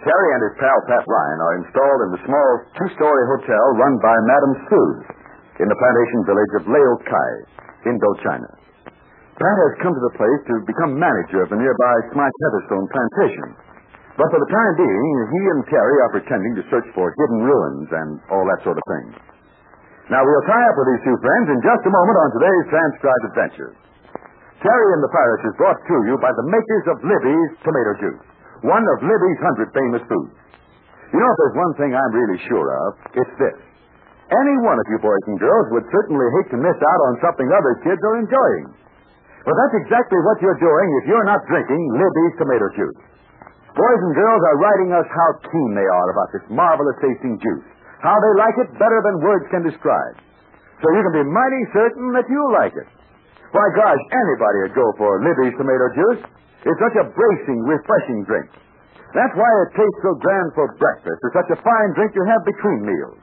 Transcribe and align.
Terry 0.00 0.30
and 0.32 0.42
his 0.48 0.56
pal 0.56 0.80
Pat 0.88 1.04
Ryan 1.04 1.40
are 1.44 1.54
installed 1.60 2.00
in 2.08 2.10
the 2.16 2.24
small 2.24 2.50
two-story 2.80 3.24
hotel 3.36 3.64
run 3.76 4.00
by 4.00 4.16
Madame 4.24 4.54
Suze 4.64 5.04
in 5.60 5.68
the 5.68 5.76
plantation 5.76 6.20
village 6.24 6.52
of 6.56 6.64
Leo 6.72 6.92
Kai, 7.04 7.32
Indochina. 7.84 8.48
Pat 9.36 9.56
has 9.60 9.80
come 9.84 9.92
to 9.92 10.04
the 10.08 10.16
place 10.16 10.40
to 10.48 10.64
become 10.64 10.96
manager 10.96 11.44
of 11.44 11.52
the 11.52 11.60
nearby 11.60 11.96
Smythe 12.12 12.38
Heatherstone 12.48 12.88
plantation. 12.88 13.48
But 14.16 14.28
for 14.32 14.40
the 14.40 14.52
time 14.52 14.74
being, 14.80 15.16
he 15.32 15.42
and 15.52 15.60
Terry 15.68 15.96
are 16.04 16.12
pretending 16.16 16.56
to 16.60 16.64
search 16.72 16.88
for 16.96 17.12
hidden 17.12 17.40
ruins 17.44 17.88
and 17.88 18.10
all 18.32 18.44
that 18.48 18.60
sort 18.64 18.76
of 18.76 18.84
thing. 18.84 19.16
Now, 20.12 20.24
we'll 20.24 20.48
tie 20.48 20.64
up 20.64 20.76
with 20.80 20.88
these 20.96 21.04
two 21.08 21.18
friends 21.24 21.46
in 21.52 21.60
just 21.60 21.84
a 21.84 21.92
moment 21.92 22.18
on 22.20 22.28
today's 22.36 22.66
transcribed 22.72 23.24
adventure. 23.32 23.72
Terry 24.60 24.88
and 24.96 25.02
the 25.04 25.12
Pirates 25.12 25.44
is 25.48 25.56
brought 25.56 25.80
to 25.80 25.96
you 26.04 26.20
by 26.20 26.32
the 26.36 26.46
makers 26.52 26.84
of 26.92 26.96
Libby's 27.00 27.52
tomato 27.64 27.92
juice, 27.96 28.24
one 28.62 28.84
of 28.84 28.96
Libby's 29.00 29.40
hundred 29.40 29.68
famous 29.72 30.02
foods. 30.08 30.34
You 31.10 31.18
know, 31.18 31.30
if 31.30 31.38
there's 31.42 31.58
one 31.58 31.74
thing 31.80 31.90
I'm 31.90 32.14
really 32.14 32.40
sure 32.46 32.68
of, 32.86 32.90
it's 33.18 33.34
this. 33.40 33.58
Any 34.30 34.56
one 34.62 34.78
of 34.78 34.86
you 34.86 34.98
boys 35.02 35.24
and 35.26 35.42
girls 35.42 35.66
would 35.74 35.86
certainly 35.90 36.28
hate 36.38 36.54
to 36.54 36.58
miss 36.62 36.78
out 36.78 37.00
on 37.10 37.18
something 37.18 37.50
other 37.50 37.74
kids 37.82 37.98
are 37.98 38.22
enjoying. 38.22 38.66
But 39.42 39.56
that's 39.58 39.82
exactly 39.82 40.20
what 40.22 40.38
you're 40.38 40.62
doing 40.62 40.88
if 41.02 41.10
you're 41.10 41.26
not 41.26 41.42
drinking 41.50 41.82
Libby's 41.98 42.36
tomato 42.38 42.68
juice. 42.78 43.00
Boys 43.74 44.00
and 44.06 44.14
girls 44.14 44.42
are 44.54 44.62
writing 44.62 44.90
us 44.94 45.08
how 45.10 45.28
keen 45.50 45.72
they 45.74 45.88
are 45.88 46.08
about 46.14 46.30
this 46.30 46.46
marvelous 46.52 46.98
tasting 47.02 47.42
juice, 47.42 47.66
how 48.04 48.14
they 48.14 48.34
like 48.38 48.56
it 48.62 48.70
better 48.78 49.00
than 49.02 49.24
words 49.24 49.46
can 49.50 49.66
describe. 49.66 50.14
So 50.78 50.86
you 50.94 51.02
can 51.02 51.14
be 51.22 51.26
mighty 51.26 51.62
certain 51.74 52.06
that 52.14 52.30
you'll 52.30 52.54
like 52.54 52.74
it. 52.76 52.88
Why, 53.50 53.66
gosh, 53.74 54.02
anybody 54.14 54.58
would 54.62 54.76
go 54.78 54.86
for 54.94 55.18
Libby's 55.26 55.58
tomato 55.58 55.86
juice. 55.90 56.22
It's 56.60 56.80
such 56.80 56.96
a 57.00 57.08
bracing, 57.08 57.60
refreshing 57.64 58.20
drink. 58.28 58.50
That's 59.16 59.34
why 59.34 59.50
it 59.66 59.70
tastes 59.74 60.00
so 60.04 60.12
grand 60.22 60.54
for 60.54 60.70
breakfast. 60.78 61.18
It's 61.18 61.36
such 61.36 61.50
a 61.50 61.58
fine 61.64 61.90
drink 61.98 62.14
you 62.14 62.22
have 62.28 62.42
between 62.46 62.86
meals. 62.86 63.18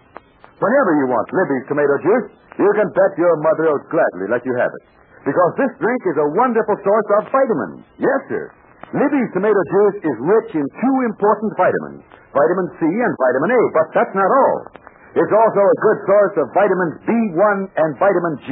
Whenever 0.57 0.91
you 0.99 1.05
want 1.07 1.29
Libby's 1.31 1.69
tomato 1.69 1.95
juice, 2.01 2.27
you 2.57 2.71
can 2.73 2.89
bet 2.91 3.13
your 3.15 3.35
mother 3.45 3.69
will 3.69 3.83
gladly 3.93 4.27
let 4.27 4.41
you 4.41 4.57
have 4.57 4.73
it. 4.73 4.83
Because 5.23 5.53
this 5.55 5.71
drink 5.77 6.01
is 6.09 6.17
a 6.17 6.31
wonderful 6.33 6.77
source 6.81 7.09
of 7.21 7.29
vitamins. 7.29 7.85
Yes, 8.01 8.21
sir. 8.27 8.45
Libby's 8.95 9.31
tomato 9.35 9.61
juice 9.69 9.99
is 10.01 10.17
rich 10.23 10.51
in 10.55 10.63
two 10.63 10.95
important 11.05 11.51
vitamins, 11.59 12.01
vitamin 12.31 12.67
C 12.79 12.87
and 12.87 13.13
vitamin 13.19 13.51
A, 13.53 13.61
but 13.75 13.87
that's 13.93 14.15
not 14.15 14.31
all. 14.31 14.59
It's 15.13 15.33
also 15.33 15.61
a 15.61 15.77
good 15.83 15.99
source 16.07 16.35
of 16.41 16.45
vitamins 16.55 16.95
B1 17.03 17.57
and 17.75 17.89
vitamin 17.99 18.35
G. 18.43 18.49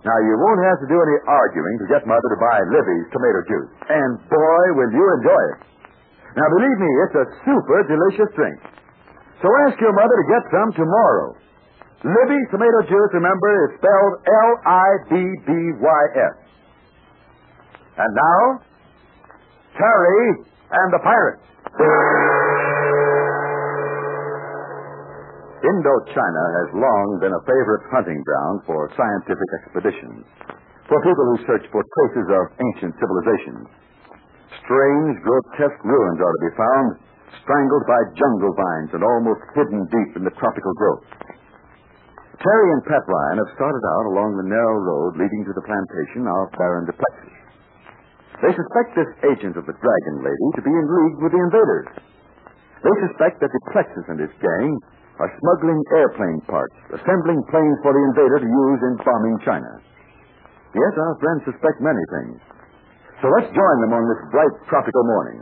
Now, 0.00 0.16
you 0.24 0.32
won't 0.40 0.64
have 0.64 0.80
to 0.80 0.88
do 0.88 0.96
any 0.96 1.16
arguing 1.28 1.76
to 1.84 1.86
get 1.92 2.08
Mother 2.08 2.24
to 2.32 2.40
buy 2.40 2.56
Libby's 2.72 3.04
tomato 3.12 3.44
juice. 3.44 3.68
And 3.84 4.16
boy, 4.32 4.64
will 4.80 4.88
you 4.96 5.04
enjoy 5.20 5.42
it. 5.52 5.60
Now, 6.40 6.48
believe 6.56 6.78
me, 6.80 6.88
it's 7.04 7.16
a 7.20 7.28
super 7.44 7.84
delicious 7.84 8.32
drink. 8.32 8.64
So 9.44 9.48
ask 9.68 9.76
your 9.80 9.92
mother 9.92 10.16
to 10.16 10.26
get 10.32 10.40
some 10.48 10.72
tomorrow. 10.72 11.36
Libby's 12.00 12.48
tomato 12.48 12.80
juice, 12.88 13.12
remember, 13.12 13.68
is 13.68 13.76
spelled 13.76 14.24
L-I-B-B-Y-S. 14.24 16.36
And 18.00 18.10
now, 18.16 18.64
Terry 19.76 20.48
and 20.70 20.88
the 20.96 21.00
Pirates. 21.04 21.44
Indochina 25.60 26.44
has 26.64 26.68
long 26.72 27.20
been 27.20 27.36
a 27.36 27.44
favorite 27.44 27.84
hunting 27.92 28.16
ground 28.24 28.64
for 28.64 28.88
scientific 28.96 29.50
expeditions, 29.60 30.24
for 30.88 30.96
people 31.04 31.26
who 31.28 31.44
search 31.44 31.68
for 31.68 31.84
traces 31.84 32.28
of 32.32 32.44
ancient 32.56 32.96
civilizations. 32.96 33.68
Strange, 34.64 35.20
grotesque 35.20 35.84
ruins 35.84 36.16
are 36.16 36.32
to 36.32 36.44
be 36.48 36.56
found, 36.56 36.88
strangled 37.44 37.84
by 37.84 38.00
jungle 38.16 38.56
vines 38.56 38.90
and 38.96 39.04
almost 39.04 39.44
hidden 39.52 39.84
deep 39.92 40.10
in 40.16 40.24
the 40.24 40.32
tropical 40.40 40.72
growth. 40.80 41.04
Terry 42.40 42.68
and 42.72 42.84
Pat 42.88 43.04
Ryan 43.04 43.44
have 43.44 43.52
started 43.52 43.84
out 43.84 44.06
along 44.16 44.40
the 44.40 44.48
narrow 44.48 44.80
road 44.80 45.20
leading 45.20 45.44
to 45.44 45.52
the 45.52 45.66
plantation 45.68 46.24
of 46.24 46.48
Baron 46.56 46.88
Duplexus. 46.88 47.36
They 48.40 48.52
suspect 48.56 48.96
this 48.96 49.12
agent 49.28 49.60
of 49.60 49.68
the 49.68 49.76
Dragon 49.76 50.16
Lady 50.24 50.48
to 50.56 50.64
be 50.64 50.72
in 50.72 50.86
league 50.88 51.20
with 51.20 51.36
the 51.36 51.44
invaders. 51.44 51.88
They 52.80 52.96
suspect 53.04 53.44
that 53.44 53.52
Duplexus 53.52 54.08
and 54.08 54.24
his 54.24 54.32
gang 54.40 54.72
are 55.20 55.30
smuggling 55.36 55.80
airplane 56.00 56.40
parts, 56.48 56.76
assembling 56.96 57.40
planes 57.52 57.78
for 57.84 57.92
the 57.92 58.02
invader 58.08 58.40
to 58.40 58.48
use 58.48 58.80
in 58.88 58.92
bombing 59.04 59.36
China. 59.44 59.72
Yes, 60.72 60.92
our 60.96 61.14
friends 61.20 61.44
suspect 61.44 61.76
many 61.84 62.04
things. 62.18 62.40
So 63.20 63.28
let's 63.28 63.52
join 63.52 63.76
them 63.84 63.92
on 63.92 64.04
this 64.08 64.20
bright 64.32 64.54
tropical 64.72 65.04
morning. 65.04 65.38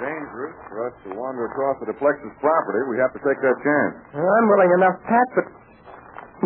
Dangerous 0.00 0.56
for 0.68 0.76
us 0.88 0.94
to 1.04 1.08
wander 1.16 1.44
across 1.48 1.76
the 1.80 1.88
Duplexus 1.92 2.32
property. 2.40 2.80
We 2.88 2.96
have 3.00 3.12
to 3.16 3.20
take 3.20 3.36
that 3.40 3.56
chance. 3.64 3.94
Well, 4.16 4.28
I'm 4.28 4.46
willing 4.48 4.72
enough, 4.80 4.96
Pat, 5.04 5.28
but 5.36 5.46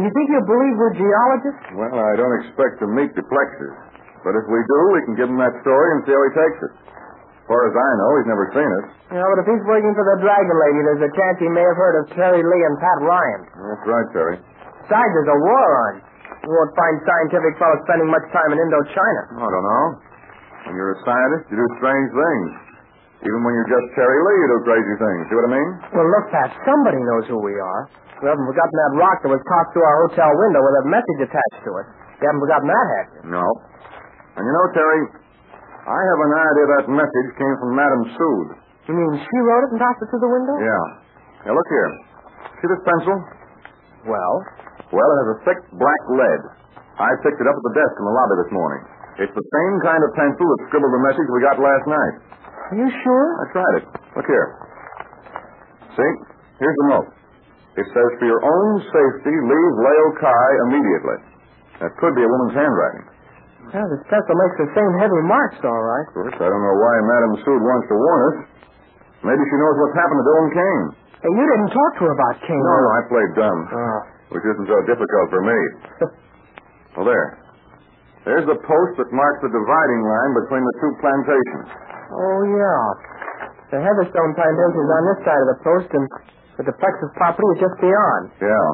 you 0.03 0.11
think 0.11 0.27
you'll 0.27 0.51
believe 0.51 0.75
we're 0.75 0.97
geologists? 0.99 1.67
Well, 1.79 1.95
I 1.99 2.13
don't 2.19 2.35
expect 2.43 2.83
to 2.83 2.87
meet 2.91 3.15
Duplexus. 3.15 3.75
But 4.27 4.35
if 4.39 4.45
we 4.51 4.59
do, 4.59 4.79
we 4.91 5.01
can 5.07 5.15
give 5.15 5.29
him 5.31 5.39
that 5.39 5.55
story 5.63 5.89
and 5.95 5.99
see 6.03 6.15
how 6.15 6.23
he 6.27 6.33
takes 6.35 6.59
it. 6.67 6.73
As 7.45 7.53
far 7.53 7.61
as 7.69 7.77
I 7.77 7.91
know, 8.01 8.11
he's 8.17 8.31
never 8.33 8.47
seen 8.57 8.71
us. 8.81 8.87
Yeah, 9.13 9.21
but 9.29 9.37
if 9.45 9.47
he's 9.53 9.65
working 9.69 9.93
for 9.93 10.01
the 10.01 10.17
Dragon 10.25 10.57
Lady, 10.65 10.81
there's 10.81 11.05
a 11.05 11.13
chance 11.13 11.37
he 11.45 11.51
may 11.53 11.61
have 11.61 11.77
heard 11.77 11.95
of 12.01 12.05
Terry 12.17 12.41
Lee 12.41 12.63
and 12.65 12.75
Pat 12.81 12.99
Ryan. 13.05 13.41
That's 13.53 13.85
right, 13.85 14.09
Terry. 14.17 14.37
Besides, 14.81 15.11
there's 15.13 15.29
a 15.29 15.41
war 15.45 15.69
on. 15.85 15.93
You 16.41 16.49
won't 16.57 16.73
find 16.73 16.97
scientific 17.05 17.53
fellows 17.61 17.85
spending 17.85 18.09
much 18.09 18.25
time 18.33 18.49
in 18.49 18.59
Indochina. 18.65 19.23
I 19.37 19.49
don't 19.49 19.61
know. 19.69 19.85
When 20.69 20.75
you're 20.81 20.97
a 20.97 21.01
scientist, 21.05 21.45
you 21.53 21.61
do 21.61 21.69
strange 21.85 22.09
things. 22.17 22.49
Even 23.29 23.41
when 23.45 23.53
you're 23.57 23.69
just 23.69 23.87
Terry 23.93 24.21
Lee, 24.25 24.37
you 24.41 24.49
do 24.49 24.59
crazy 24.65 24.95
things. 25.01 25.21
See 25.29 25.37
what 25.37 25.49
I 25.49 25.53
mean? 25.53 25.69
Well, 26.01 26.09
look, 26.09 26.25
Pat, 26.33 26.49
somebody 26.65 27.01
knows 27.01 27.29
who 27.29 27.41
we 27.45 27.53
are. 27.61 27.83
We 28.25 28.29
haven't 28.33 28.49
forgotten 28.49 28.77
that 28.89 28.93
rock 28.97 29.21
that 29.21 29.29
was 29.33 29.41
tossed 29.45 29.71
through 29.77 29.85
our 29.85 29.99
hotel 30.09 30.33
window 30.33 30.61
with 30.65 30.77
a 30.81 30.85
message 30.89 31.29
attached 31.29 31.61
to 31.69 31.73
it. 31.85 31.87
You 32.21 32.25
haven't 32.25 32.41
forgotten 32.41 32.69
that, 32.73 32.87
have 32.89 33.09
you? 33.13 33.21
No. 33.37 33.45
And 34.37 34.43
you 34.49 34.53
know, 34.53 34.65
Terry, 34.73 35.01
I 35.85 36.01
have 36.01 36.21
an 36.25 36.33
idea 36.33 36.67
that 36.81 36.85
message 36.97 37.29
came 37.37 37.55
from 37.61 37.77
Madame 37.77 38.05
Sood. 38.17 38.49
You 38.89 38.95
mean 38.97 39.11
she 39.21 39.39
wrote 39.45 39.69
it 39.69 39.71
and 39.77 39.81
tossed 39.81 40.01
it 40.01 40.09
through 40.09 40.25
the 40.25 40.33
window? 40.33 40.57
Yeah. 40.61 40.85
Now, 41.45 41.53
look 41.53 41.69
here. 41.69 41.91
See 42.61 42.69
this 42.73 42.83
pencil? 42.89 43.17
Well, 44.09 44.35
Well, 44.93 45.09
it 45.13 45.17
has 45.25 45.31
a 45.37 45.39
thick 45.49 45.61
black 45.77 46.03
lead. 46.09 46.41
I 47.01 47.11
picked 47.21 47.41
it 47.41 47.49
up 47.49 47.57
at 47.57 47.65
the 47.69 47.75
desk 47.77 47.95
in 48.01 48.05
the 48.07 48.15
lobby 48.15 48.37
this 48.47 48.53
morning. 48.55 48.81
It's 49.29 49.35
the 49.35 49.47
same 49.47 49.75
kind 49.85 50.01
of 50.05 50.11
pencil 50.17 50.45
that 50.47 50.61
scribbled 50.69 50.93
the 50.95 51.05
message 51.05 51.29
we 51.33 51.41
got 51.45 51.57
last 51.61 51.85
night. 51.89 52.15
are 52.73 52.79
you 52.81 52.89
sure? 53.03 53.27
I 53.41 53.45
tried 53.53 53.75
it. 53.83 53.85
Look 54.17 54.29
here. 54.29 54.47
See? 55.99 56.13
Here's 56.65 56.79
the 56.85 56.89
note. 56.97 57.09
It 57.75 57.87
says, 57.91 58.09
for 58.23 58.27
your 58.31 58.43
own 58.43 58.71
safety, 58.89 59.35
leave 59.35 59.73
Leo 59.83 60.07
Kai 60.23 60.49
immediately. 60.71 61.19
That 61.83 61.91
could 61.99 62.15
be 62.15 62.23
a 62.23 62.31
woman's 62.31 62.55
handwriting. 62.55 63.05
Well, 63.75 63.91
this 63.91 64.03
pencil 64.07 64.35
makes 64.39 64.57
the 64.63 64.71
same 64.71 64.93
heavy 65.03 65.23
marks, 65.27 65.59
all 65.67 65.83
right. 65.83 66.07
Of 66.07 66.15
course, 66.15 66.39
I 66.39 66.47
don't 66.47 66.63
know 66.63 66.77
why 66.79 66.95
Madame 67.11 67.35
Sood 67.43 67.59
wants 67.59 67.87
to 67.91 67.97
warn 67.99 68.21
us. 68.31 68.37
Maybe 69.27 69.43
she 69.51 69.57
knows 69.59 69.75
what's 69.83 69.99
happened 69.99 70.21
to 70.23 70.27
Dylan 70.31 70.51
Kane. 70.55 70.85
Hey, 71.27 71.33
you 71.35 71.45
didn't 71.49 71.73
talk 71.75 71.91
to 71.99 72.03
her 72.07 72.15
about 72.15 72.35
Kane. 72.47 72.63
No, 72.63 72.75
no, 72.79 72.91
I 72.95 73.01
played 73.11 73.31
dumb, 73.35 73.61
Oh. 73.75 73.99
which 74.37 74.45
isn't 74.47 74.69
so 74.71 74.79
difficult 74.87 75.27
for 75.35 75.43
me. 75.43 75.59
well, 76.95 77.07
there. 77.09 77.29
There's 78.23 78.47
the 78.47 78.57
post 78.63 78.93
that 79.03 79.11
marks 79.11 79.41
the 79.43 79.51
dividing 79.51 80.01
line 80.07 80.33
between 80.39 80.63
the 80.65 80.75
two 80.79 80.93
plantations. 81.03 81.67
Oh, 82.15 82.39
yeah. 82.47 82.83
The 83.75 83.79
Heatherstone 83.83 84.33
plantation 84.39 84.79
is 84.87 84.91
on 84.95 85.03
this 85.11 85.21
side 85.27 85.41
of 85.43 85.49
the 85.51 85.59
post, 85.67 85.89
and 85.99 86.05
the 86.63 86.65
Duplexus 86.71 87.11
property 87.19 87.49
is 87.59 87.61
just 87.67 87.77
beyond. 87.83 88.23
Yeah. 88.39 88.71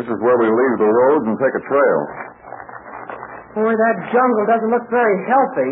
This 0.00 0.06
is 0.08 0.16
where 0.24 0.38
we 0.40 0.48
leave 0.48 0.74
the 0.80 0.88
road 0.90 1.28
and 1.28 1.36
take 1.38 1.54
a 1.54 1.64
trail. 1.68 2.00
Boy, 3.54 3.70
that 3.70 3.96
jungle 4.10 4.44
doesn't 4.50 4.70
look 4.74 4.86
very 4.90 5.16
healthy. 5.30 5.70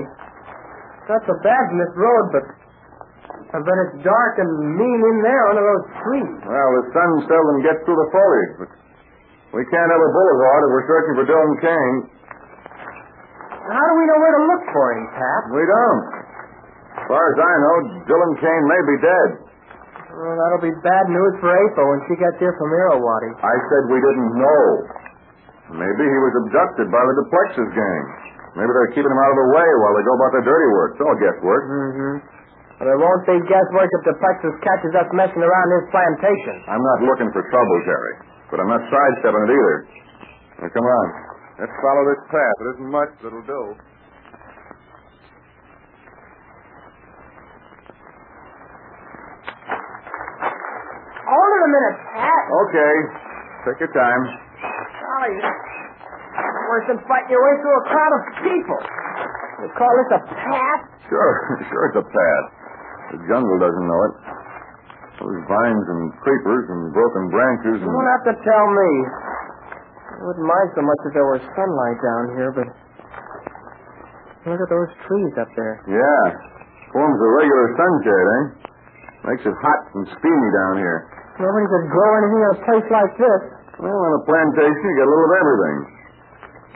Not 1.10 1.26
so 1.26 1.34
bad 1.42 1.62
from 1.66 1.78
this 1.82 1.94
road, 1.98 2.26
but 2.30 2.44
but 3.52 3.76
it's 3.84 4.00
dark 4.00 4.34
and 4.40 4.48
mean 4.80 5.00
in 5.02 5.16
there 5.20 5.44
under 5.52 5.60
those 5.60 5.86
trees. 6.00 6.32
Well, 6.40 6.70
the 6.78 6.84
sun 6.94 7.10
seldom 7.28 7.56
gets 7.60 7.84
through 7.84 7.98
the 8.00 8.08
foliage, 8.08 8.54
but 8.64 8.70
we 9.52 9.62
can't 9.68 9.90
have 9.92 10.00
a 10.00 10.10
boulevard 10.14 10.60
if 10.64 10.70
we're 10.72 10.88
searching 10.88 11.14
for 11.20 11.26
Dylan 11.28 11.54
Kane. 11.60 11.98
How 13.66 13.84
do 13.84 13.94
we 13.98 14.04
know 14.08 14.18
where 14.24 14.34
to 14.40 14.42
look 14.48 14.64
for 14.72 14.86
him, 14.96 15.04
Pat? 15.12 15.42
We 15.52 15.64
don't. 15.68 16.04
As 16.96 17.04
far 17.12 17.20
as 17.20 17.36
I 17.36 17.52
know, 17.60 17.76
Dylan 18.08 18.34
Kane 18.40 18.64
may 18.70 18.82
be 18.88 18.96
dead. 19.04 19.28
Well, 20.16 20.36
that'll 20.38 20.64
be 20.64 20.76
bad 20.80 21.12
news 21.12 21.34
for 21.40 21.50
April 21.52 21.86
when 21.92 22.00
she 22.08 22.16
gets 22.16 22.36
here 22.40 22.56
from 22.56 22.68
Irrawaddy. 22.72 23.32
I 23.42 23.54
said 23.68 23.82
we 23.90 24.00
didn't 24.00 24.32
know. 24.38 24.60
Maybe 25.72 26.04
he 26.04 26.18
was 26.20 26.32
abducted 26.44 26.86
by 26.92 27.00
the 27.00 27.14
Duplexus 27.24 27.70
gang. 27.72 28.02
Maybe 28.60 28.68
they're 28.68 28.92
keeping 28.92 29.08
him 29.08 29.20
out 29.24 29.32
of 29.32 29.38
the 29.40 29.48
way 29.56 29.68
while 29.80 29.94
they 29.96 30.04
go 30.04 30.14
about 30.20 30.32
their 30.36 30.44
dirty 30.44 30.68
work. 30.76 30.88
It's 30.92 31.04
all 31.04 31.16
guesswork. 31.16 31.64
Mm-hmm. 31.64 32.14
But 32.76 32.86
it 32.92 32.98
won't 33.00 33.24
be 33.24 33.40
guesswork 33.48 33.88
if 33.88 34.02
Duplexus 34.04 34.54
catches 34.60 34.92
us 34.92 35.08
messing 35.16 35.40
around 35.40 35.68
his 35.72 35.84
plantation. 35.88 36.56
I'm 36.68 36.84
not 36.84 36.98
looking 37.08 37.32
for 37.32 37.40
trouble, 37.48 37.76
Jerry. 37.88 38.14
But 38.52 38.60
I'm 38.60 38.68
not 38.68 38.84
sidestepping 38.84 39.44
it 39.48 39.52
either. 39.56 39.76
Now, 40.60 40.68
come 40.68 40.84
on. 40.84 41.06
Let's 41.56 41.76
follow 41.80 42.04
this 42.12 42.22
path. 42.28 42.56
It 42.60 42.66
isn't 42.76 42.90
much 42.92 43.10
that'll 43.24 43.48
do. 43.48 43.62
Hold 51.22 51.50
it 51.56 51.62
a 51.64 51.70
minute, 51.72 51.96
Pat. 52.12 52.44
Okay. 52.66 52.94
Take 53.64 53.78
your 53.88 53.92
time. 53.96 54.41
Golly, 55.12 55.36
worse 56.72 56.86
than 56.88 56.98
fighting 57.04 57.36
your 57.36 57.44
way 57.44 57.54
through 57.60 57.76
a 57.76 57.84
crowd 57.84 58.12
of 58.16 58.22
people. 58.48 58.80
You 59.60 59.68
call 59.76 59.92
this 59.92 60.10
a 60.16 60.20
path? 60.24 60.80
Sure, 61.04 61.32
sure 61.68 61.82
it's 61.92 62.00
a 62.00 62.06
path. 62.08 62.46
The 63.12 63.18
jungle 63.28 63.58
doesn't 63.60 63.86
know 63.92 64.00
it. 64.08 64.14
Those 65.20 65.36
vines 65.44 65.84
and 65.92 66.02
creepers 66.24 66.64
and 66.72 66.80
broken 66.96 67.28
branches 67.28 67.76
You 67.76 67.84
and... 67.84 67.92
won't 67.92 68.08
have 68.08 68.24
to 68.32 68.36
tell 68.40 68.66
me. 68.72 68.90
I 70.16 70.20
wouldn't 70.24 70.48
mind 70.48 70.68
so 70.72 70.80
much 70.80 71.00
if 71.04 71.12
there 71.12 71.28
was 71.28 71.44
sunlight 71.60 71.98
down 72.00 72.22
here, 72.32 72.50
but 72.56 72.68
look 74.48 74.60
at 74.64 74.70
those 74.72 74.90
trees 75.04 75.34
up 75.36 75.50
there. 75.60 75.76
Yeah. 75.92 76.24
Forms 76.88 77.18
a 77.20 77.30
regular 77.36 77.66
sunshade, 77.76 78.28
eh? 78.32 78.44
Makes 79.28 79.44
it 79.44 79.56
hot 79.60 79.80
and 79.92 80.08
steamy 80.08 80.50
down 80.56 80.74
here. 80.80 81.04
Nobody 81.36 81.66
could 81.68 81.86
grow 81.92 82.10
anything 82.16 82.40
in 82.40 82.50
a 82.56 82.58
place 82.64 82.88
like 82.88 83.12
this. 83.20 83.42
Well, 83.82 83.98
on 83.98 84.12
a 84.14 84.22
plantation, 84.22 84.84
you 84.86 84.94
get 84.94 85.06
a 85.06 85.10
little 85.10 85.26
of 85.26 85.34
everything. 85.42 85.76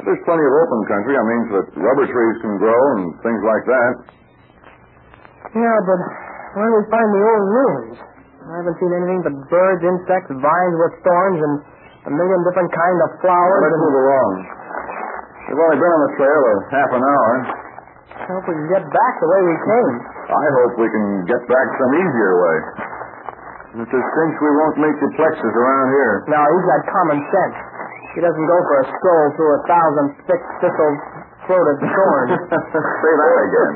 There's 0.03 0.23
plenty 0.27 0.43
of 0.43 0.55
open 0.59 0.81
country. 0.91 1.15
I 1.15 1.25
mean, 1.25 1.43
that 1.55 1.67
rubber 1.79 2.07
trees 2.07 2.37
can 2.43 2.59
grow 2.59 2.81
and 2.99 3.03
things 3.23 3.43
like 3.47 3.65
that. 3.71 3.93
Yeah, 5.55 5.77
but 5.87 6.01
where 6.59 6.67
do 6.67 6.75
we 6.83 6.85
find 6.91 7.09
the 7.15 7.23
old 7.23 7.47
ruins? 7.47 7.97
I 8.47 8.55
haven't 8.63 8.77
seen 8.79 8.93
anything 8.93 9.21
but 9.23 9.35
birds, 9.51 9.83
insects, 9.83 10.31
vines 10.35 10.77
with 10.79 10.95
thorns, 11.03 11.41
and 11.43 11.55
a 12.07 12.13
million 12.15 12.41
different 12.47 12.71
kind 12.75 12.99
of 13.03 13.09
flowers. 13.23 13.61
Let's 13.67 13.81
move 13.83 13.97
along. 14.03 14.31
We've 15.47 15.63
only 15.63 15.79
been 15.79 15.93
on 15.95 16.03
the 16.11 16.13
trail 16.19 16.43
a 16.43 16.55
half 16.75 16.91
an 16.91 17.03
hour. 17.07 17.33
I 18.17 18.25
hope 18.35 18.45
we 18.51 18.55
can 18.59 18.69
get 18.71 18.83
back 18.83 19.13
the 19.23 19.29
way 19.31 19.41
we 19.47 19.57
came. 19.63 19.95
I 20.27 20.47
hope 20.59 20.73
we 20.79 20.89
can 20.91 21.07
get 21.31 21.43
back 21.47 21.67
some 21.79 21.93
easier 22.03 22.33
way. 22.35 22.57
It's 23.77 23.93
a 23.93 24.03
cinch 24.17 24.37
we 24.41 24.51
won't 24.57 24.77
meet 24.81 24.97
the 25.05 25.11
plexus 25.21 25.53
around 25.53 25.87
here. 25.93 26.15
No, 26.33 26.41
he's 26.41 26.65
got 26.65 26.81
common 26.89 27.21
sense. 27.29 27.57
He 28.17 28.25
doesn't 28.25 28.47
go 28.49 28.59
for 28.65 28.77
a 28.81 28.87
stroll 28.89 29.27
through 29.37 29.53
a 29.53 29.63
thousand 29.69 30.07
thick 30.25 30.43
thistle 30.65 30.93
throated 31.45 31.79
thorns. 31.85 32.33
Say 33.05 33.13
that 33.21 33.37
again. 33.37 33.75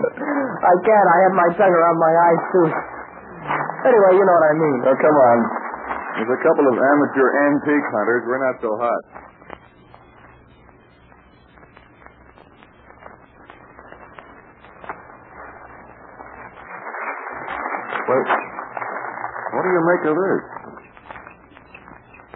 I 0.64 0.74
can't. 0.88 1.04
I 1.04 1.18
have 1.28 1.34
my 1.36 1.48
tongue 1.52 1.76
around 1.76 1.98
my 2.00 2.12
eyes, 2.16 2.42
too. 2.48 2.66
Anyway, 3.92 4.12
you 4.16 4.24
know 4.24 4.36
what 4.40 4.48
I 4.48 4.54
mean. 4.56 4.78
Oh, 4.88 4.96
come 4.96 5.16
on. 5.20 5.38
There's 6.16 6.32
a 6.32 6.40
couple 6.48 6.64
of 6.64 6.76
amateur 6.80 7.28
antique 7.52 7.88
hunters. 7.92 8.22
We're 8.24 8.40
not 8.40 8.56
so 8.64 8.72
hot. 8.80 9.02
Well, 18.08 18.39
what 19.50 19.62
do 19.62 19.70
you 19.70 19.82
make 19.82 20.02
of 20.06 20.14
this? 20.14 20.42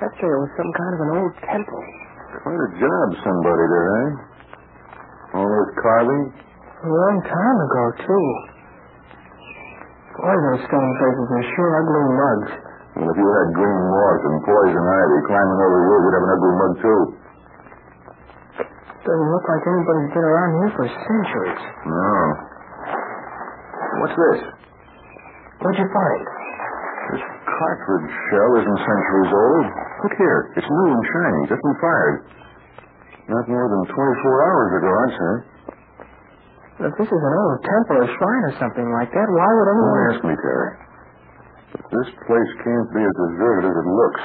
That 0.02 0.10
sure 0.18 0.36
was 0.42 0.50
some 0.58 0.70
kind 0.74 0.92
of 0.94 1.00
an 1.06 1.10
old 1.22 1.34
temple. 1.46 1.82
Quite 2.42 2.58
a 2.58 2.70
job 2.82 3.06
somebody 3.22 3.64
did, 3.70 3.86
eh? 3.86 4.08
All 5.38 5.46
those 5.46 5.72
carvings. 5.78 6.34
A 6.82 6.90
long 6.90 7.16
time 7.22 7.58
ago, 7.62 7.84
too. 8.02 8.26
Boy, 10.18 10.34
those 10.34 10.62
stone 10.66 10.92
faces 10.98 11.28
are 11.30 11.46
sure 11.54 11.70
ugly 11.78 12.04
mugs. 12.10 12.52
Well, 12.94 13.10
if 13.10 13.16
you 13.18 13.26
had 13.26 13.48
green 13.54 13.82
moss 13.90 14.20
and 14.22 14.38
poison 14.46 14.84
ivy 14.84 15.18
climbing 15.30 15.60
over 15.62 15.78
you, 15.78 15.94
you'd 15.94 16.14
have 16.14 16.26
an 16.26 16.32
ugly 16.34 16.54
mug, 16.58 16.72
too. 16.82 17.00
Doesn't 19.04 19.30
look 19.30 19.46
like 19.46 19.64
anybody's 19.64 20.12
been 20.14 20.26
around 20.26 20.50
here 20.58 20.70
for 20.74 20.86
centuries. 20.90 21.62
No. 21.86 22.10
What's 24.02 24.16
this? 24.18 24.40
What'd 25.62 25.78
you 25.78 25.88
find? 25.94 26.24
This 27.54 27.62
cartridge 27.62 28.10
shell 28.34 28.50
isn't 28.58 28.80
centuries 28.82 29.30
old. 29.30 29.66
Look 30.02 30.14
here. 30.18 30.50
It's 30.58 30.66
new 30.66 30.90
and 30.90 31.04
shiny, 31.06 31.40
just 31.46 31.62
been 31.62 31.78
fired. 31.78 32.16
Not 33.30 33.46
more 33.46 33.66
than 33.70 33.94
24 33.94 33.94
hours 33.94 34.70
ago, 34.74 34.90
I'd 34.90 35.14
say. 35.14 35.34
If 36.82 36.92
this 36.98 37.06
is 37.14 37.22
an 37.22 37.34
old 37.38 37.58
temple 37.62 38.02
or 38.02 38.08
shrine 38.10 38.44
or 38.50 38.54
something 38.58 38.88
like 38.98 39.06
that, 39.14 39.26
why 39.30 39.46
would 39.54 39.68
anyone... 39.70 39.86
Don't 39.86 40.10
ask 40.10 40.22
me, 40.26 40.34
Terry. 40.34 40.70
But 41.78 41.82
this 41.94 42.10
place 42.26 42.50
can't 42.66 42.90
be 42.90 43.02
as 43.06 43.14
deserted 43.22 43.70
as 43.70 43.76
it 43.78 43.86
looks. 43.86 44.22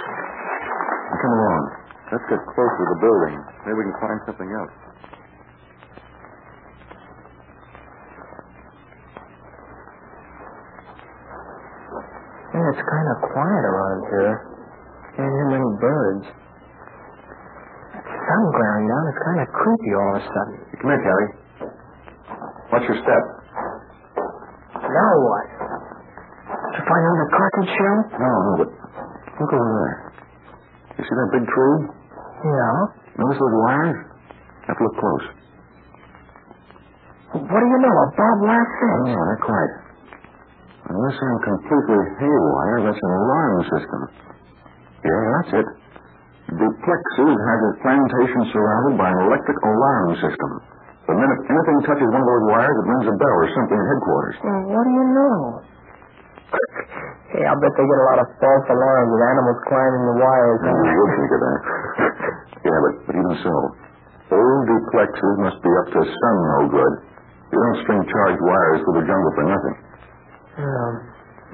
Come 1.21 1.33
along. 1.37 1.63
Let's 2.09 2.25
get 2.33 2.41
close 2.49 2.73
to 2.81 2.85
the 2.89 2.97
building. 2.97 3.37
Maybe 3.69 3.77
we 3.77 3.85
can 3.93 3.97
find 4.01 4.17
something 4.25 4.49
else. 4.57 4.73
Yeah, 12.49 12.68
it's 12.79 12.87
kind 12.87 13.07
of 13.11 13.17
quiet 13.35 13.63
around 13.67 13.99
here. 14.07 14.33
Can't 15.19 15.27
hear 15.35 15.49
many 15.51 15.69
birds. 15.83 16.25
That 17.91 18.07
sun 18.07 18.43
glaring 18.55 18.87
down 18.87 19.03
is 19.11 19.17
kind 19.19 19.39
of 19.43 19.47
creepy 19.51 19.91
all 19.99 20.09
of 20.15 20.15
a 20.15 20.23
sudden. 20.23 20.55
Come 20.79 20.87
here, 20.95 21.03
Terry. 21.03 21.27
What's 22.71 22.87
your 22.87 22.99
step? 23.03 23.23
Now 24.79 25.11
what? 25.27 25.45
Did 26.71 26.79
you 26.79 26.83
find 26.87 27.03
another 27.03 27.29
cartridge 27.35 27.71
shell? 27.75 27.99
No, 28.15 28.31
no, 28.31 28.51
but 28.63 28.69
look 29.43 29.51
over 29.51 29.71
there. 29.75 29.97
You 30.95 31.03
see 31.03 31.15
that 31.19 31.29
big 31.35 31.45
tree? 31.51 31.79
Yeah. 32.47 32.75
Notice 33.19 33.39
those 33.43 33.57
wires? 33.59 33.99
Have 34.71 34.77
to 34.79 34.83
look 34.87 34.95
close. 35.03 35.25
What 37.43 37.59
do 37.59 37.67
you 37.67 37.79
know? 37.83 37.91
A 37.91 38.05
barbed 38.15 38.43
wire 38.47 38.67
fence? 38.79 39.03
Oh, 39.03 39.11
no, 39.11 39.19
not 39.19 39.41
quite. 39.43 39.73
Unless 40.89 41.17
I'm 41.21 41.39
completely 41.45 42.01
haywire, 42.17 42.77
that's 42.89 42.97
an 42.97 43.13
alarm 43.13 43.57
system. 43.69 44.01
Yeah, 45.05 45.21
that's 45.37 45.51
it. 45.61 45.67
Duplexus 46.49 47.33
has 47.37 47.59
its 47.69 47.77
plantation 47.85 48.41
surrounded 48.49 48.97
by 48.97 49.09
an 49.13 49.19
electric 49.29 49.57
alarm 49.61 50.17
system. 50.17 50.51
The 51.05 51.13
minute 51.13 51.41
anything 51.45 51.77
touches 51.85 52.09
one 52.09 52.21
of 52.21 52.29
those 52.29 52.45
wires, 52.49 52.73
it 52.73 52.85
rings 52.89 53.05
a 53.05 53.15
bell 53.21 53.37
or 53.37 53.49
something 53.53 53.77
at 53.77 53.87
headquarters. 53.93 54.35
Well, 54.41 54.61
what 54.73 54.83
do 54.85 54.91
you 54.97 55.05
know? 55.13 55.37
hey, 57.37 57.45
I'll 57.45 57.61
bet 57.61 57.73
they 57.77 57.85
get 57.85 57.99
a 58.01 58.07
lot 58.09 58.19
of 58.25 58.27
false 58.41 58.65
alarms 58.73 59.09
with 59.13 59.21
animals 59.29 59.59
climbing 59.69 60.03
the 60.09 60.17
wires. 60.17 60.59
You 60.65 60.73
would 60.73 61.13
think 61.21 61.29
of 61.29 61.39
that. 61.45 61.59
yeah, 62.65 62.77
but, 62.81 62.93
but 63.05 63.13
even 63.13 63.35
so, 63.45 63.53
old 64.33 64.61
Duplexus 64.65 65.35
must 65.45 65.59
be 65.61 65.71
up 65.85 65.87
to 65.93 66.01
some 66.01 66.37
no 66.49 66.59
good. 66.73 66.93
You 67.53 67.57
don't 67.61 67.77
string 67.85 68.01
charged 68.09 68.41
wires 68.41 68.81
through 68.85 68.97
the 69.01 69.05
jungle 69.05 69.33
for 69.37 69.45
nothing. 69.45 69.75
Um, 70.59 70.93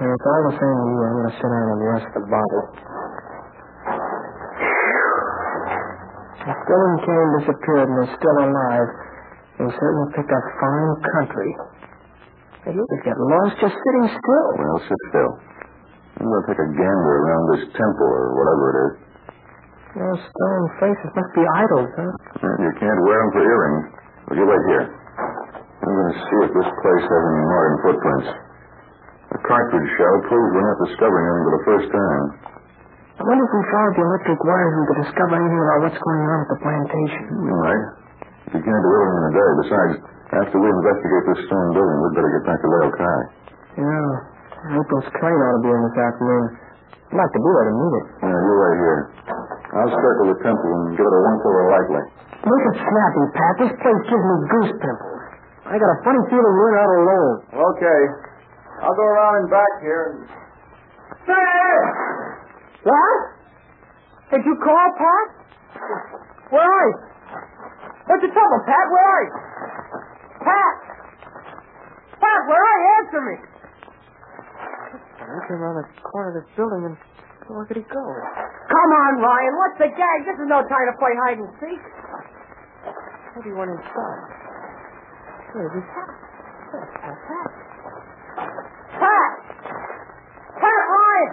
and 0.02 0.08
it's 0.10 0.26
all 0.26 0.42
the 0.50 0.56
same 0.58 0.76
to 0.76 0.86
you. 0.90 0.98
I'm 0.98 1.14
going 1.14 1.30
to 1.30 1.36
sit 1.38 1.46
down 1.46 1.66
and 1.70 1.80
rest 1.94 2.08
the 2.10 2.22
body. 2.26 2.62
If 6.46 6.58
Dylan 6.66 6.96
Kane 7.02 7.30
disappeared 7.42 7.86
and 7.90 7.98
is 8.06 8.12
still 8.18 8.38
alive, 8.38 8.88
he 9.58 9.64
certainly 9.66 10.08
picked 10.14 10.30
a 10.30 10.42
fine 10.58 10.92
country. 11.16 11.50
Hey, 12.66 12.74
you 12.74 12.82
could 12.82 13.02
get 13.06 13.18
lost 13.18 13.54
just 13.62 13.74
sitting 13.78 14.06
still. 14.10 14.48
Well, 14.58 14.78
sit 14.90 15.00
still. 15.10 15.32
I'm 16.18 16.26
going 16.26 16.42
to 16.42 16.46
take 16.50 16.60
a 16.62 16.70
gander 16.74 17.14
around 17.22 17.44
this 17.54 17.64
temple 17.78 18.10
or 18.10 18.26
whatever 18.34 18.64
it 18.66 18.76
is. 18.78 18.92
Those 19.96 20.22
stone 20.22 20.64
faces 20.82 21.10
must 21.14 21.32
be 21.32 21.44
idols, 21.46 21.90
huh? 21.94 22.12
You 22.42 22.72
can't 22.78 23.00
wear 23.06 23.18
them 23.22 23.30
for 23.32 23.42
earrings. 23.42 23.84
Well, 24.28 24.36
you 24.38 24.44
wait 24.44 24.64
here. 24.70 24.86
I'm 24.86 25.92
going 25.94 26.10
to 26.10 26.18
see 26.20 26.38
if 26.42 26.50
this 26.52 26.70
place 26.82 27.04
has 27.06 27.22
any 27.32 27.44
modern 27.48 27.76
footprints. 27.86 28.28
The 29.34 29.40
cartridge 29.42 29.90
shell 29.98 30.16
proves 30.30 30.48
we're 30.54 30.66
not 30.66 30.78
discovering 30.86 31.24
anything 31.26 31.44
for 31.46 31.54
the 31.58 31.64
first 31.66 31.88
time. 31.90 32.24
I 33.16 33.22
wonder 33.24 33.44
if 33.48 33.52
we 33.56 33.62
followed 33.72 33.94
the 33.96 34.04
electric 34.04 34.40
wires, 34.44 34.72
we 34.76 34.84
could 34.92 35.00
discover 35.08 35.32
anything 35.40 35.62
about 35.64 35.78
what's 35.88 36.00
going 36.04 36.22
on 36.22 36.38
at 36.44 36.48
the 36.52 36.58
plantation. 36.60 37.22
Hmm, 37.32 37.48
all 37.48 37.62
right. 37.64 37.84
We 38.52 38.60
you 38.60 38.62
can't 38.62 38.82
do 38.84 38.90
everything 38.92 39.16
in 39.16 39.24
a 39.26 39.32
day. 39.34 39.50
Besides, 39.66 39.92
after 40.36 40.56
we 40.60 40.68
investigate 40.68 41.24
this 41.32 41.40
stone 41.48 41.68
building, 41.74 41.96
we'd 42.06 42.14
better 42.14 42.32
get 42.38 42.44
back 42.44 42.58
to 42.60 42.68
Leo 42.70 42.88
Kai. 42.94 43.20
Yeah. 43.82 44.78
April's 44.78 45.08
train 45.16 45.36
ought 45.36 45.56
to 45.58 45.62
be 45.64 45.70
in 45.74 45.80
this 45.90 45.98
afternoon. 45.98 46.44
I'd 47.06 47.18
like 47.22 47.32
to 47.34 47.40
be 47.40 47.50
there 47.50 47.66
to 47.66 47.74
meet 47.74 47.94
it. 47.96 48.06
Yeah, 48.20 48.34
you're 48.36 48.60
right 48.66 48.78
here. 48.82 49.00
I'll 49.80 49.92
circle 49.94 50.26
the 50.30 50.38
temple 50.42 50.70
and 50.70 50.84
give 50.98 51.06
it 51.06 51.14
a 51.14 51.20
once 51.22 51.42
over 51.46 51.62
lightly. 51.70 52.02
Look 52.46 52.62
at 52.68 52.74
Snappy, 52.78 53.24
Pat. 53.34 53.54
This 53.64 53.72
place 53.80 54.02
gives 54.06 54.24
me 54.26 54.34
goose 54.54 54.74
pimples. 54.76 55.20
I 55.66 55.74
got 55.80 55.90
a 55.90 55.98
funny 56.06 56.22
feeling 56.30 56.54
we're 56.54 56.74
not 56.78 56.90
alone. 57.00 57.34
Okay. 57.74 58.00
I'll 58.86 58.94
go 58.94 59.02
around 59.02 59.34
and 59.42 59.50
back 59.50 59.72
here 59.82 60.14
and... 60.14 60.22
What? 62.86 63.18
Did 64.30 64.46
you 64.46 64.54
call, 64.62 64.86
Pat? 64.94 65.26
Where 66.54 66.62
are 66.62 66.86
you? 66.86 66.98
What's 68.06 68.22
the 68.22 68.30
trouble, 68.30 68.60
Pat? 68.62 68.86
Where 68.86 69.08
are 69.10 69.22
you? 69.26 69.34
Pat! 70.38 70.74
Pat, 72.22 72.40
where 72.46 72.62
are 72.62 72.78
you? 72.78 72.88
Answer 73.02 73.22
me! 73.26 73.36
I 75.18 75.42
came 75.50 75.58
around 75.58 75.82
the 75.82 75.88
corner 76.06 76.30
of 76.30 76.38
this 76.38 76.46
building 76.54 76.86
and 76.86 76.94
where 77.50 77.66
could 77.66 77.82
he 77.82 77.86
go? 77.90 77.98
Come 77.98 78.90
on, 79.02 79.18
Ryan. 79.18 79.52
What's 79.58 79.78
the 79.82 79.90
gag? 79.90 80.18
This 80.30 80.38
is 80.38 80.46
no 80.46 80.62
time 80.62 80.86
to 80.86 80.94
play 81.02 81.14
hide 81.26 81.38
and 81.42 81.50
seek. 81.58 81.82
Maybe 83.34 83.50
he 83.50 83.54
went 83.58 83.74
inside. 83.74 84.22
Where's 85.54 85.74
he? 85.74 85.82
Pat? 85.82 86.06
Pat, 86.70 86.86
Pat, 87.02 87.18
Pat. 87.26 87.50
Pat! 88.96 89.30
Pat, 90.58 90.82
Ryan! 90.90 91.30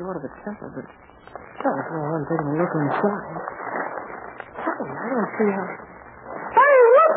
Door 0.00 0.16
to 0.16 0.22
the 0.24 0.32
temple, 0.40 0.72
but 0.72 0.88
I 0.88 1.68
was 1.68 1.84
going 1.92 2.08
on 2.08 2.24
taking 2.24 2.48
a 2.48 2.56
look 2.56 2.72
inside. 2.72 3.36
I 4.56 5.06
don't 5.12 5.28
see 5.36 5.50
how. 5.52 5.68
Hey, 6.56 6.76
look! 6.96 7.16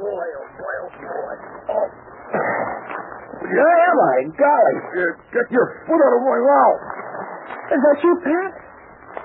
Boy, 0.00 0.26
oh 0.32 0.48
boy, 0.56 0.74
oh 0.80 0.90
boy. 0.96 1.36
Oh. 1.68 1.88
Where 3.52 3.76
am 3.84 3.98
I? 4.00 4.16
Golly, 4.32 4.76
get 5.28 5.46
your 5.52 5.68
foot 5.84 6.00
out 6.00 6.16
of 6.16 6.24
my 6.24 6.40
mouth. 6.40 6.80
Is 7.68 7.80
that 7.84 7.98
you, 8.00 8.12
Pat? 8.24 8.48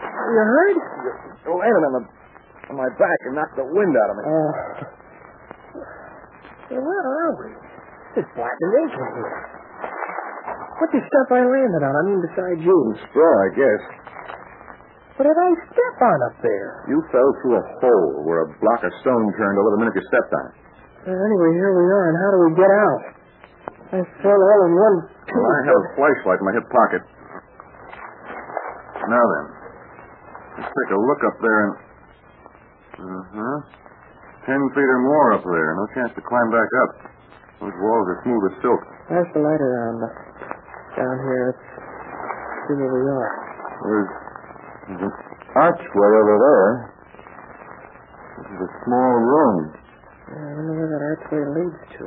Are 0.04 0.32
You 0.36 0.44
hurt? 0.44 0.76
You 1.48 1.52
landed 1.56 1.84
on, 1.88 1.94
the, 1.96 2.04
on 2.72 2.76
my 2.76 2.92
back 3.00 3.20
and 3.24 3.40
knocked 3.40 3.56
the 3.56 3.64
wind 3.64 3.96
out 3.96 4.10
of 4.12 4.16
me. 4.20 4.24
Oh. 4.28 4.52
Hey, 6.68 6.80
where 6.80 7.04
are 7.08 7.32
we? 7.40 7.63
It's 8.14 8.30
and 8.30 8.74
ink 8.78 8.94
in 8.94 9.10
here. 9.18 9.42
What's 10.78 10.94
the 10.94 11.02
stuff 11.02 11.28
I 11.34 11.42
landed 11.42 11.82
on? 11.82 11.94
I 11.98 12.04
mean, 12.06 12.20
besides 12.22 12.62
you. 12.62 12.78
Straw, 13.10 13.34
I 13.42 13.50
guess. 13.58 13.82
What 15.18 15.26
did 15.30 15.38
I 15.38 15.50
step 15.70 15.96
on 16.02 16.20
up 16.30 16.36
there? 16.42 16.86
You 16.90 16.98
fell 17.10 17.30
through 17.42 17.58
a 17.58 17.66
hole 17.82 18.26
where 18.26 18.46
a 18.46 18.50
block 18.62 18.82
of 18.86 18.94
stone 19.02 19.26
turned 19.38 19.58
over 19.58 19.70
the 19.78 19.80
minute 19.82 19.94
you 19.98 20.06
stepped 20.10 20.34
on 20.34 20.44
it. 20.50 20.54
Well, 21.10 21.22
anyway, 21.22 21.52
here 21.58 21.74
we 21.74 21.86
are, 21.86 22.06
and 22.10 22.16
how 22.18 22.30
do 22.34 22.38
we 22.42 22.50
get 22.58 22.72
out? 22.74 23.02
I 23.94 24.00
fell 24.26 24.42
all 24.42 24.62
in 24.66 24.74
one 24.74 24.98
Well, 25.06 25.54
I 25.54 25.62
have 25.70 25.78
a 25.78 25.90
flashlight 25.98 26.40
in 26.42 26.46
my 26.50 26.54
hip 26.58 26.68
pocket. 26.70 27.02
Now 29.04 29.26
then, 29.26 29.46
let's 30.58 30.70
take 30.70 30.92
a 30.94 31.02
look 31.02 31.22
up 31.26 31.38
there 31.42 31.60
and. 31.66 31.74
Uh 32.94 33.24
huh. 33.34 33.58
Ten 34.46 34.62
feet 34.76 34.90
or 34.90 35.02
more 35.02 35.28
up 35.34 35.44
there. 35.46 35.70
No 35.78 35.86
chance 35.98 36.12
to 36.14 36.24
climb 36.26 36.50
back 36.52 36.70
up. 36.84 36.92
Those 37.62 37.76
walls 37.80 38.06
are 38.10 38.20
smooth 38.24 38.44
as 38.52 38.56
silk. 38.62 38.82
Pass 39.10 39.28
the 39.34 39.42
light 39.44 39.62
around. 39.62 40.00
Down 40.98 41.18
here. 41.26 41.54
Let's 41.54 41.64
see 42.70 42.76
where 42.80 42.94
we 42.96 43.06
are. 43.08 43.32
There's, 43.84 44.12
there's 44.88 45.04
an 45.04 45.14
archway 45.58 46.12
over 46.22 46.36
there. 46.40 46.70
This 48.40 48.48
is 48.50 48.60
a 48.64 48.72
small 48.86 49.12
room. 49.22 49.58
Yeah, 49.74 50.40
I 50.40 50.52
wonder 50.58 50.74
where 50.74 50.90
that 50.90 51.04
archway 51.04 51.44
leads 51.54 51.82
to. 52.00 52.06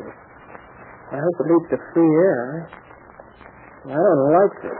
I 1.06 1.18
hope 1.22 1.36
it 1.38 1.46
leads 1.46 1.68
to 1.70 1.78
free 1.94 2.14
air. 2.18 2.66
I 3.86 3.94
don't 3.94 4.22
like 4.34 4.54
this. 4.66 4.74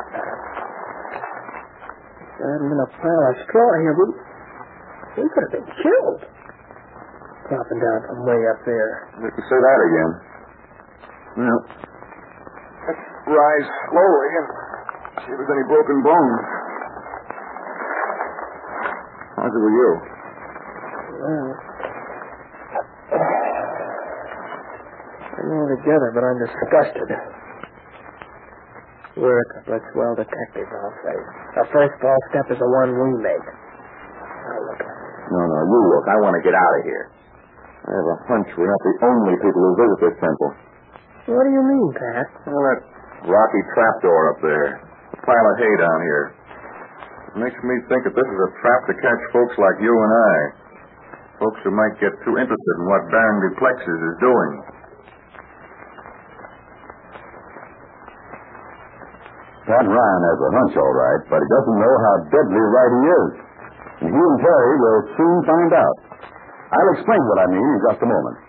If 2.27 2.31
there 2.43 2.51
hadn't 2.53 2.69
been 2.75 2.83
a 2.83 2.91
pile 2.99 3.25
of 3.31 3.37
straw 3.47 3.71
here, 3.79 3.95
we, 3.95 4.07
we 5.23 5.29
could 5.31 5.45
have 5.47 5.55
been 5.63 5.71
killed. 5.79 6.21
Dropping 7.47 7.79
down 7.79 7.99
from 8.11 8.27
way 8.27 8.43
up 8.51 8.59
there. 8.67 9.07
Let 9.23 9.31
me 9.31 9.43
say 9.47 9.59
that 9.63 9.81
again. 9.87 10.11
Well, 11.37 11.61
let's 12.89 13.05
rise 13.29 13.69
slowly 13.93 14.31
and 14.41 14.47
see 15.21 15.31
if 15.33 15.37
there's 15.37 15.53
any 15.53 15.67
broken 15.69 16.01
bones. 16.01 16.41
How's 19.37 19.53
it 19.53 19.61
with 19.61 19.77
you? 19.77 19.91
Well, 21.21 21.49
I'm 25.37 25.49
all 25.53 25.69
together, 25.77 26.09
but 26.17 26.25
I'm 26.25 26.39
disgusted. 26.41 27.09
We're 29.21 29.41
a 29.41 29.81
swell 29.93 30.17
detective, 30.17 30.69
I'll 30.73 30.97
say. 31.05 31.17
The 31.61 31.65
first 31.69 31.95
false 32.01 32.25
step 32.33 32.49
is 32.49 32.57
the 32.61 32.69
one 32.69 32.97
we 32.97 33.13
make. 33.21 33.45
Now 33.45 34.61
look. 34.73 34.81
No, 34.81 35.41
no, 35.53 35.59
you 35.69 35.81
look. 35.93 36.05
I 36.09 36.17
want 36.25 36.33
to 36.41 36.43
get 36.45 36.57
out 36.57 36.75
of 36.81 36.83
here. 36.89 37.13
I 37.85 37.91
have 37.93 38.09
a 38.09 38.19
hunch 38.25 38.49
we're 38.57 38.73
not 38.73 38.83
the 38.83 38.95
only 39.05 39.37
people 39.37 39.61
who 39.61 39.73
visit 39.77 39.99
this 40.01 40.17
temple. 40.17 40.66
What 41.27 41.43
do 41.43 41.51
you 41.51 41.65
mean, 41.67 41.89
Pat? 41.91 42.27
Well, 42.47 42.63
that 42.71 42.81
rocky 43.27 43.63
trapdoor 43.75 44.23
up 44.31 44.41
there. 44.47 44.69
A 44.79 45.19
pile 45.27 45.47
of 45.51 45.57
hay 45.59 45.75
down 45.83 45.99
here. 46.07 46.25
It 47.35 47.39
makes 47.43 47.59
me 47.67 47.75
think 47.91 48.07
that 48.07 48.15
this 48.15 48.29
is 48.31 48.41
a 48.47 48.51
trap 48.63 48.81
to 48.87 48.95
catch 49.03 49.23
folks 49.35 49.59
like 49.59 49.83
you 49.83 49.91
and 49.91 50.13
I. 50.15 50.37
Folks 51.43 51.61
who 51.67 51.75
might 51.75 51.99
get 51.99 52.15
too 52.23 52.39
interested 52.39 52.75
in 52.79 52.85
what 52.87 53.11
Baron 53.11 53.43
Duplexus 53.43 54.01
is 54.07 54.17
doing. 54.23 54.51
Pat 59.67 59.83
Ryan 59.83 60.23
has 60.31 60.39
a 60.47 60.51
hunch, 60.63 60.75
all 60.79 60.95
right, 60.95 61.23
but 61.27 61.43
he 61.43 61.49
doesn't 61.51 61.79
know 61.83 61.95
how 62.07 62.15
deadly 62.31 62.65
right 62.71 62.93
he 62.95 63.03
is. 63.03 63.31
And 63.99 64.09
he 64.15 64.21
and 64.23 64.39
Terry 64.39 64.75
will 64.79 65.03
soon 65.19 65.37
find 65.43 65.73
out. 65.75 65.97
I'll 66.71 66.93
explain 66.95 67.19
what 67.27 67.39
I 67.43 67.47
mean 67.51 67.67
in 67.67 67.81
just 67.91 67.99
a 67.99 68.07
moment. 68.07 68.46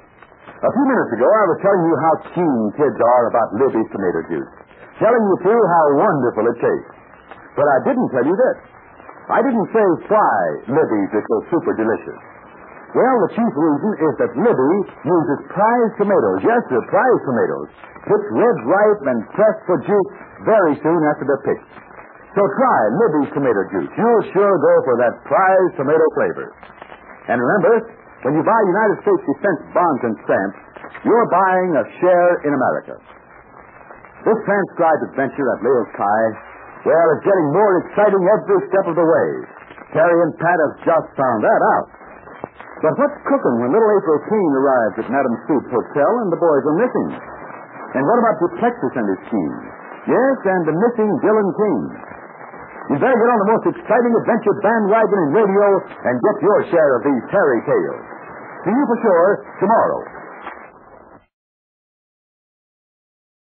A 0.57 0.71
few 0.73 0.85
minutes 0.89 1.11
ago, 1.13 1.29
I 1.29 1.45
was 1.53 1.57
telling 1.61 1.83
you 1.85 1.95
how 2.01 2.13
keen 2.33 2.61
kids 2.73 2.97
are 2.97 3.23
about 3.29 3.53
Libby's 3.61 3.89
tomato 3.93 4.21
juice. 4.25 4.51
Telling 4.97 5.21
you, 5.21 5.35
too, 5.45 5.53
how 5.53 5.85
wonderful 6.01 6.49
it 6.49 6.57
tastes. 6.57 6.97
But 7.53 7.67
I 7.69 7.77
didn't 7.85 8.09
tell 8.09 8.25
you 8.25 8.33
this. 8.33 8.57
I 9.29 9.45
didn't 9.45 9.69
say 9.69 9.85
why 10.09 10.37
Libby's 10.65 11.11
is 11.13 11.25
so 11.29 11.37
super 11.53 11.77
delicious. 11.77 12.19
Well, 12.97 13.17
the 13.29 13.31
chief 13.37 13.53
reason 13.53 13.91
is 14.01 14.13
that 14.17 14.31
Libby 14.33 14.73
uses 15.05 15.39
prize 15.53 15.91
tomatoes. 16.01 16.39
Yes, 16.41 16.61
sir, 16.73 16.81
prize 16.89 17.21
tomatoes. 17.29 17.69
Picked 18.09 18.29
red 18.33 18.57
ripe 18.65 19.01
and 19.13 19.19
pressed 19.37 19.61
for 19.69 19.77
juice 19.85 20.11
very 20.41 20.73
soon 20.81 21.01
after 21.05 21.27
they're 21.29 21.45
picked. 21.53 21.69
So 22.33 22.41
try 22.41 22.79
Libby's 23.05 23.31
tomato 23.37 23.61
juice. 23.69 23.91
You'll 23.93 24.25
sure 24.33 24.55
go 24.57 24.73
for 24.89 24.95
that 25.05 25.13
prize 25.29 25.69
tomato 25.77 26.07
flavor. 26.17 26.49
And 27.27 27.37
remember, 27.37 27.96
when 28.25 28.33
you 28.33 28.43
buy 28.43 28.59
United 28.65 28.97
States 29.05 29.23
Defense 29.29 29.61
bonds 29.73 30.01
and 30.07 30.15
stamps, 30.25 30.57
you're 31.05 31.29
buying 31.29 31.71
a 31.77 31.85
share 32.01 32.31
in 32.47 32.53
America. 32.53 32.97
This 34.25 34.39
transcribed 34.43 35.01
adventure 35.13 35.47
at 35.53 35.61
Leo's 35.61 35.91
Kai, 35.93 36.23
well, 36.87 37.07
is 37.13 37.21
getting 37.25 37.47
more 37.53 37.73
exciting 37.83 38.23
every 38.25 38.59
step 38.71 38.85
of 38.89 38.95
the 38.95 39.05
way. 39.05 39.29
Terry 39.93 40.17
and 40.23 40.33
Pat 40.39 40.57
have 40.57 40.75
just 40.83 41.07
found 41.15 41.39
that 41.43 41.61
out. 41.77 41.87
But 42.83 42.93
what's 43.01 43.17
cooking 43.25 43.55
when 43.61 43.73
little 43.73 43.91
April 43.97 44.19
Keene 44.29 44.53
arrives 44.53 44.95
at 45.01 45.07
Madame 45.09 45.37
Soup's 45.49 45.71
hotel 45.73 46.11
and 46.21 46.29
the 46.29 46.37
boys 46.37 46.63
are 46.69 46.77
missing? 46.77 47.09
And 47.97 48.03
what 48.05 48.17
about 48.21 48.35
Duplexus 48.37 48.93
and 48.93 49.07
his 49.09 49.21
team? 49.31 49.51
Yes, 50.05 50.37
and 50.45 50.63
the 50.69 50.75
missing 50.77 51.09
Dylan 51.25 51.49
King. 51.57 51.81
You 52.87 52.95
better 52.95 53.19
get 53.19 53.29
on 53.35 53.39
the 53.43 53.49
most 53.51 53.65
exciting 53.75 54.13
adventure 54.15 54.55
bandwagon 54.63 55.19
in 55.27 55.29
radio 55.35 55.67
and 56.07 56.13
get 56.23 56.35
your 56.39 56.59
share 56.71 56.91
of 56.95 57.01
these 57.03 57.23
fairy 57.27 57.59
tales. 57.67 58.03
See 58.63 58.71
you 58.71 58.85
for 58.87 58.97
sure 59.03 59.29
tomorrow. 59.59 60.16